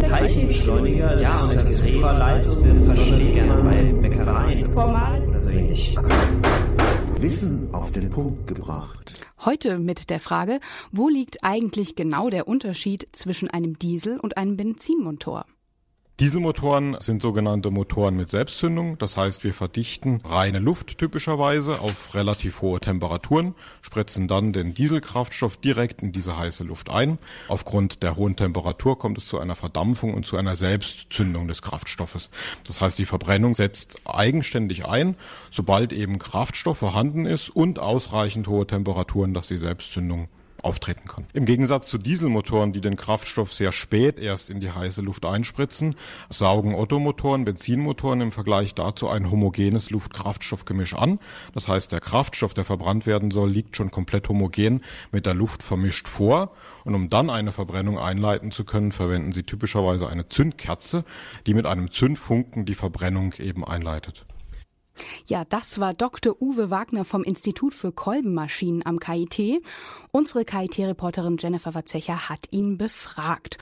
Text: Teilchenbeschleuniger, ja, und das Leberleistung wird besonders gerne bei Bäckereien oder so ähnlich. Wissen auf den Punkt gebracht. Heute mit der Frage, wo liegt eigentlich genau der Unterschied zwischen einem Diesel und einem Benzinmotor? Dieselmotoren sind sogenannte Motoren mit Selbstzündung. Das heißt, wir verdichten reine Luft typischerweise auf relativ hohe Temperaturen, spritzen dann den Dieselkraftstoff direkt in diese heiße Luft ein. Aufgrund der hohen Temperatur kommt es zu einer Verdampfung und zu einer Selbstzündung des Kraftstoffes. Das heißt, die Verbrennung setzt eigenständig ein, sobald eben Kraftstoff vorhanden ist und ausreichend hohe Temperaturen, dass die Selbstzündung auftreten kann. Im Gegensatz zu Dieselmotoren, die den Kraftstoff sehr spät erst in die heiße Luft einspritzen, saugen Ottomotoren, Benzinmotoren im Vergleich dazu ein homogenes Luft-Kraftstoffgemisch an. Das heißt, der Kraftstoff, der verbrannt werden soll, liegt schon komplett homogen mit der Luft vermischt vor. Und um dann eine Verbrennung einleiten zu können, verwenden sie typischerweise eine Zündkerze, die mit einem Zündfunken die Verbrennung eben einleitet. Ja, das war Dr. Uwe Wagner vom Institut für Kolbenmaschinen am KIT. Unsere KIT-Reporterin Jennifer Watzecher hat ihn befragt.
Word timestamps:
Teilchenbeschleuniger, 0.00 1.20
ja, 1.20 1.44
und 1.44 1.56
das 1.56 1.84
Leberleistung 1.84 2.64
wird 2.64 2.84
besonders 2.84 3.32
gerne 3.32 3.70
bei 3.70 3.92
Bäckereien 3.92 4.76
oder 5.28 5.40
so 5.40 5.50
ähnlich. 5.50 5.96
Wissen 7.18 7.74
auf 7.74 7.90
den 7.90 8.10
Punkt 8.10 8.46
gebracht. 8.46 9.14
Heute 9.44 9.78
mit 9.78 10.10
der 10.10 10.20
Frage, 10.20 10.60
wo 10.92 11.08
liegt 11.08 11.42
eigentlich 11.42 11.96
genau 11.96 12.30
der 12.30 12.48
Unterschied 12.48 13.08
zwischen 13.12 13.50
einem 13.50 13.78
Diesel 13.78 14.18
und 14.18 14.36
einem 14.36 14.56
Benzinmotor? 14.56 15.44
Dieselmotoren 16.20 16.96
sind 16.98 17.22
sogenannte 17.22 17.70
Motoren 17.70 18.16
mit 18.16 18.28
Selbstzündung. 18.28 18.98
Das 18.98 19.16
heißt, 19.16 19.44
wir 19.44 19.54
verdichten 19.54 20.20
reine 20.24 20.58
Luft 20.58 20.98
typischerweise 20.98 21.80
auf 21.80 22.12
relativ 22.16 22.60
hohe 22.60 22.80
Temperaturen, 22.80 23.54
spritzen 23.82 24.26
dann 24.26 24.52
den 24.52 24.74
Dieselkraftstoff 24.74 25.58
direkt 25.58 26.02
in 26.02 26.10
diese 26.10 26.36
heiße 26.36 26.64
Luft 26.64 26.90
ein. 26.90 27.20
Aufgrund 27.46 28.02
der 28.02 28.16
hohen 28.16 28.34
Temperatur 28.34 28.98
kommt 28.98 29.16
es 29.16 29.26
zu 29.26 29.38
einer 29.38 29.54
Verdampfung 29.54 30.12
und 30.12 30.26
zu 30.26 30.36
einer 30.36 30.56
Selbstzündung 30.56 31.46
des 31.46 31.62
Kraftstoffes. 31.62 32.30
Das 32.66 32.80
heißt, 32.80 32.98
die 32.98 33.04
Verbrennung 33.04 33.54
setzt 33.54 34.00
eigenständig 34.04 34.86
ein, 34.86 35.14
sobald 35.52 35.92
eben 35.92 36.18
Kraftstoff 36.18 36.78
vorhanden 36.78 37.26
ist 37.26 37.48
und 37.48 37.78
ausreichend 37.78 38.48
hohe 38.48 38.66
Temperaturen, 38.66 39.34
dass 39.34 39.46
die 39.46 39.56
Selbstzündung 39.56 40.26
auftreten 40.62 41.08
kann. 41.08 41.24
Im 41.32 41.44
Gegensatz 41.44 41.88
zu 41.88 41.98
Dieselmotoren, 41.98 42.72
die 42.72 42.80
den 42.80 42.96
Kraftstoff 42.96 43.52
sehr 43.52 43.72
spät 43.72 44.18
erst 44.18 44.50
in 44.50 44.60
die 44.60 44.70
heiße 44.70 45.02
Luft 45.02 45.24
einspritzen, 45.24 45.94
saugen 46.30 46.74
Ottomotoren, 46.74 47.44
Benzinmotoren 47.44 48.20
im 48.20 48.32
Vergleich 48.32 48.74
dazu 48.74 49.08
ein 49.08 49.30
homogenes 49.30 49.90
Luft-Kraftstoffgemisch 49.90 50.94
an. 50.94 51.18
Das 51.54 51.68
heißt, 51.68 51.92
der 51.92 52.00
Kraftstoff, 52.00 52.54
der 52.54 52.64
verbrannt 52.64 53.06
werden 53.06 53.30
soll, 53.30 53.50
liegt 53.50 53.76
schon 53.76 53.90
komplett 53.90 54.28
homogen 54.28 54.82
mit 55.12 55.26
der 55.26 55.34
Luft 55.34 55.62
vermischt 55.62 56.08
vor. 56.08 56.52
Und 56.84 56.94
um 56.94 57.10
dann 57.10 57.30
eine 57.30 57.52
Verbrennung 57.52 57.98
einleiten 57.98 58.50
zu 58.50 58.64
können, 58.64 58.92
verwenden 58.92 59.32
sie 59.32 59.42
typischerweise 59.42 60.08
eine 60.08 60.28
Zündkerze, 60.28 61.04
die 61.46 61.54
mit 61.54 61.66
einem 61.66 61.90
Zündfunken 61.90 62.64
die 62.64 62.74
Verbrennung 62.74 63.34
eben 63.34 63.64
einleitet. 63.64 64.24
Ja, 65.28 65.44
das 65.44 65.78
war 65.78 65.92
Dr. 65.92 66.40
Uwe 66.40 66.70
Wagner 66.70 67.04
vom 67.04 67.22
Institut 67.22 67.74
für 67.74 67.92
Kolbenmaschinen 67.92 68.86
am 68.86 68.98
KIT. 68.98 69.62
Unsere 70.10 70.46
KIT-Reporterin 70.46 71.36
Jennifer 71.38 71.74
Watzecher 71.74 72.30
hat 72.30 72.46
ihn 72.50 72.78
befragt. 72.78 73.56